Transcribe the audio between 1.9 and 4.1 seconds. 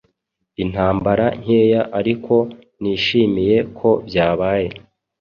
ariko nishimiye ko